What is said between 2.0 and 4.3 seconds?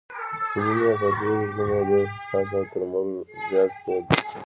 حساس او تر موږ زیات پوه دي.